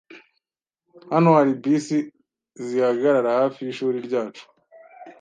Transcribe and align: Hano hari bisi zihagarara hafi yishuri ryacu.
Hano 1.11 1.29
hari 1.37 1.51
bisi 1.63 1.97
zihagarara 2.65 3.29
hafi 3.39 3.59
yishuri 3.65 3.97
ryacu. 4.07 4.43